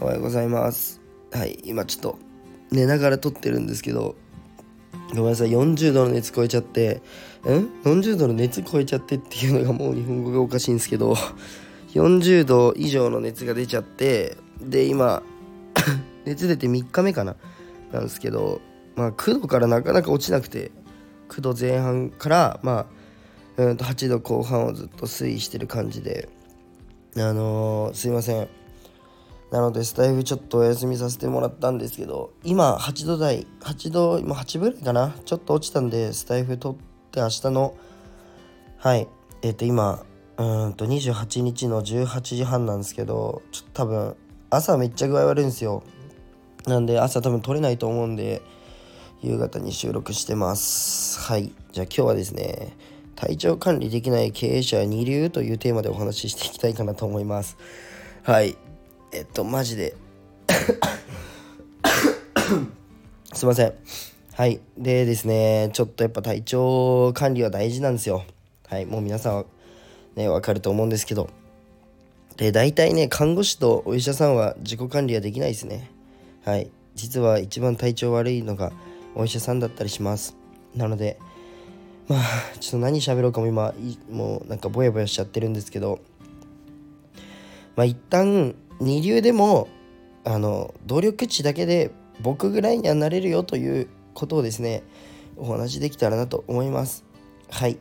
[0.00, 1.00] おはようございます。
[1.32, 2.18] はい今ちょっと
[2.70, 4.14] 寝ながら撮ってるんですけど
[5.10, 7.02] ごめんなさい40度の熱超えちゃって
[7.44, 11.14] ん？40度の熱超えちゃってっていうのがもう日本語がおかしいんですけど
[11.94, 15.22] 40度以上の熱が出ちゃってで今
[16.24, 17.34] 熱出て3日目かな？
[17.92, 18.60] なんですけど
[18.94, 20.70] まあ9度からなかなか落ちなくて
[21.28, 22.86] 9度前半からま
[23.56, 26.28] あうんと8度後半をずっと推移してる感じで
[27.16, 28.57] あのー、すいません。
[29.50, 35.14] なのでスタイフちょっとお休みさせてもらったんですけど今8度台8度今8分ぐらいかな？
[35.24, 36.78] ちょっと落ちたんでスタイフ取っ
[37.10, 37.74] て明日の
[38.76, 39.08] はい。
[39.42, 40.04] えっ、ー、と今
[40.36, 44.16] うんと28日の18時半なんですけどちょっと多分
[44.50, 45.82] 朝めっちゃ具合悪いんですよ。
[46.66, 48.42] なんで朝多分取れないと思うんで
[49.22, 51.20] 夕方に収録してます。
[51.20, 51.54] はい。
[51.72, 52.76] じゃあ今日はですね
[53.16, 57.56] 体調管理できない経営者二流というテーマでお話ししていきたいかなと思います。
[58.22, 58.56] はい。
[59.12, 59.94] えっとマジで。
[63.32, 63.72] すいません。
[64.34, 64.60] はい。
[64.76, 68.24] でですねちょっとやっぱ体調管理は大事なんですよ。
[68.66, 68.86] はい。
[68.86, 69.44] もう皆さんは
[70.14, 71.30] ねわかると思うんですけど。
[72.36, 75.90] で大体ね看護師とお医者さんは自己管理はできないですね。
[76.44, 76.70] はい。
[76.94, 78.72] 実は一番体調悪いのが
[79.14, 80.36] お医者さんだったりします。
[80.74, 81.18] なので
[82.08, 82.22] まあ
[82.60, 83.72] ちょっと何喋ろうかも今
[84.10, 86.00] もうなんかぼやぼやしちゃってるんですけど。
[87.74, 89.68] まあ一旦二流でも
[90.24, 91.90] あの努力値だけで
[92.20, 94.82] 僕ぐらいにはなれるよということをですね
[95.36, 97.04] お話できたらなと思います。
[97.50, 97.78] はい。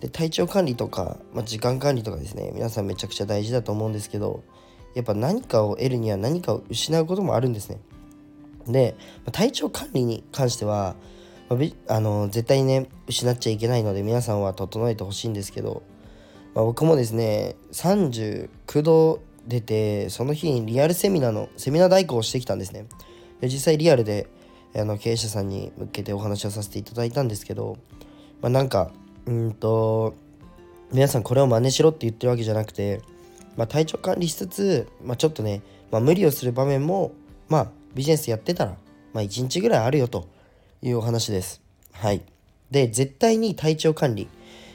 [0.00, 4.42] で体調管理とか、まあ、時間管理とかですね皆さんめちゃくちゃ大事だと思うんですけど
[4.94, 7.80] やっぱ何かを得るには何かを失うこともあるんですね。
[8.66, 8.96] で
[9.32, 10.94] 体調管理に関しては、
[11.48, 11.56] あ、
[11.88, 15.82] あの絶対にね失っちゃいけないので皆さんは整えてほしいんですけど、
[16.54, 18.48] ま、僕もですね39
[18.82, 22.86] 度出てその日にリアルセミナーのセミナー代行をしてきたんですね。
[23.40, 24.28] で実際リアルで
[24.74, 27.76] あの経営者さんに向けてお話をさせていただいたんですけど、
[28.40, 28.92] まあ、なんか
[29.26, 30.14] うんと
[30.92, 33.00] 皆さんこれを真似しろって言ってるわけじゃなくて、
[33.56, 37.12] まあ、体調管理しつつ、まあ、ちょっとね、まあ、無理をする場面も
[37.48, 38.76] まあビジネスやってたら、
[39.12, 40.28] まあ、1日ぐらいあるよと
[40.82, 41.60] いうお話です。
[41.92, 42.22] はい。
[42.70, 44.28] で絶対に体調管理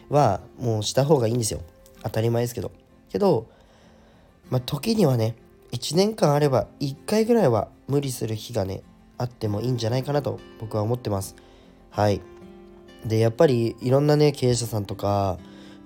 [0.09, 1.61] はもうした方がいいんですよ。
[2.03, 2.71] 当たり前ですけど。
[3.09, 3.47] けど
[4.49, 5.35] まあ、時にはね
[5.71, 8.83] 1年間あれば1回ぐらいは無理する日がね
[9.17, 11.35] あってもいいんじゃないかなと僕は思ってます。
[11.89, 12.21] はい。
[13.05, 15.37] でやっぱりいろんなね経営者さんとか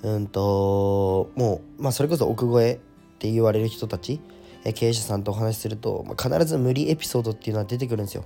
[0.03, 2.77] うんともうまあそれこそ奥越えっ
[3.19, 4.21] て言われる人たち
[4.73, 8.23] 経営者さんとお話しすると、まあ、必ず無理エピソードっていうのは出てくるんですよ。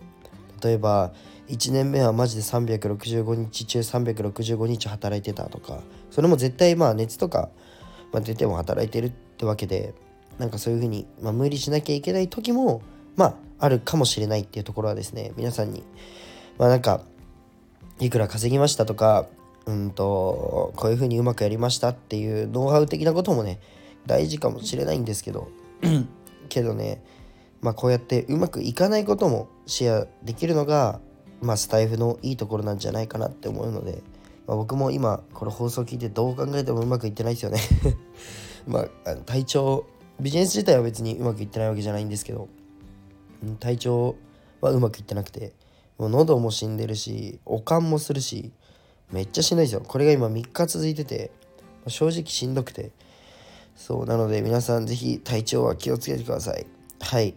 [0.64, 1.14] 例えば
[1.50, 7.50] 1年目はマジで365日中365日働いてたとかそれも絶対まあ熱とか、
[8.14, 9.94] 出ても働いてるってわけで
[10.40, 12.82] なんかそういうふうに、まあ、無理しなきゃいけない時も
[13.16, 15.84] まああるかもしれないっていうところはですね皆さんに
[16.58, 17.02] まあなんか
[18.00, 19.28] いくら稼ぎましたとか
[19.66, 23.60] うんとこういうふうにうまくやりましたっていうノウハウ的なこともね
[24.06, 25.50] 大事かもしれないんですけど
[26.50, 27.02] けどね
[27.62, 31.00] まあこうやってうまくいかないこともシェアできるのが
[31.42, 34.02] まあスタイフのいいところなんじゃないかなって思うので、
[34.48, 37.60] まあ、僕も今これ放送聞いてどう考えてもうまくいってないですよね。
[38.68, 39.86] まあ体調
[40.20, 42.48] ビジネス自体は別にうまくいってないわけじゃないんですけど、
[43.60, 44.16] 体調
[44.62, 45.54] はうまくいってなくて
[45.98, 48.54] もう喉も死んでるしおかんもするし
[49.12, 49.82] めっちゃしんどいですよ。
[49.82, 51.32] これが今3日続いてて
[51.88, 52.92] 正直しんどくて。
[53.76, 56.66] そうなので皆さん是非体調は気をつけてください。
[57.00, 57.36] はい。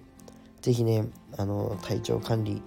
[0.60, 2.62] 是非ねあの体調管理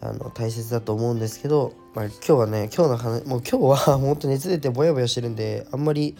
[0.00, 6.16] あの大切だと思うんですけど、まあ、今日はね今日の話もう今日は 本当熱出てぼやぼやしてるんであんまり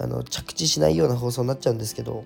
[0.00, 2.24] あの着地しないような放送になっちゃうんですけど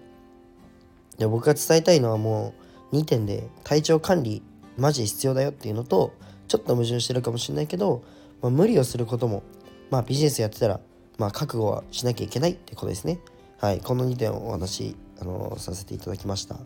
[1.18, 2.54] で僕が伝えたいのはも
[2.92, 4.42] う2点で体調管理
[4.76, 6.12] マジ必要だよっていうのと
[6.46, 8.04] ちょっと矛盾してるかもしれないけど、
[8.40, 9.42] まあ、無理をすることも
[9.90, 10.80] まあビジネスやってたら
[11.18, 13.19] まあ覚悟はしなきゃいけないってことですね。
[13.58, 16.56] はいこの2点をお話あのさせていただきました。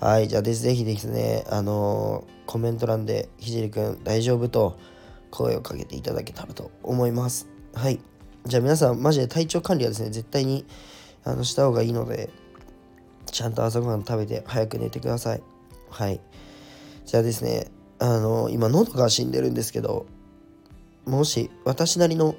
[0.00, 4.78] はいじゃあですぜひですねあのコメント欄でひじりくん大丈夫と
[5.30, 7.48] 声をかけていただけたらと思います。
[7.74, 8.00] はい。
[8.48, 10.64] じゃあ皆さんマジで体調管理はですね絶対に
[11.22, 12.30] あのした方がいいので
[13.26, 15.42] ちゃんと朝ごはん食べて早く寝てください。
[15.90, 16.18] はい。
[17.04, 17.66] じゃあですね
[17.98, 20.06] あの今喉が死んでるんですけど
[21.04, 22.36] もし私なりの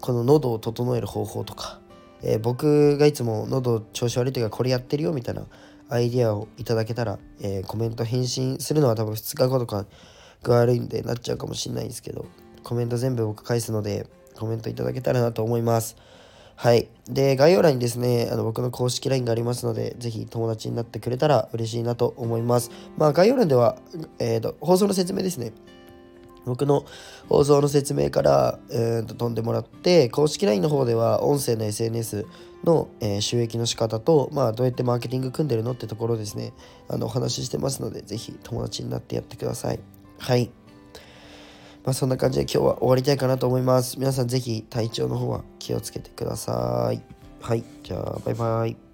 [0.00, 1.78] この喉を整える方法とか、
[2.22, 5.44] えー、僕がいつも喉調子悪い時はこれやってるよみたいな
[5.90, 9.84] アイディアをいただけたら、えー、コメント返信するのは多分2日後とか
[10.42, 12.24] が悪いんでなっちゃうかもしれないんですけど
[12.62, 14.06] コメント全部僕返すので
[14.40, 15.96] コメントいただけたらなと思います。
[16.56, 16.88] はい。
[17.08, 22.70] で、概要欄にですね、あの僕の公式 LINE がありますので、ぜひ友達になってくれたら嬉しいなと思います。
[22.96, 23.76] まあ、概要欄では、
[24.18, 25.52] えーと、放送の説明ですね。
[26.46, 26.84] 僕の
[27.28, 32.26] 放送の説明から、えー、と飛んでもらって、公式 LINE の方では音声の SNS
[32.64, 36.52] の、えー、収益の仕方と、まあ、どうやってマーケティング組んでるのってところですね、
[36.88, 39.80] あのお話ししてますので、ぜひ友達になってやってください。
[40.18, 40.50] はい。
[41.84, 43.98] まあ、そんな感じで今日は終わりたいかなと思います。
[43.98, 47.02] 皆さんぜひ体調の方は気をつけてください。
[47.40, 47.64] はい。
[47.82, 48.89] じゃあ、バイバイ。